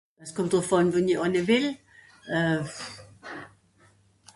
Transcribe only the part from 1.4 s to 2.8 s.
wìll euh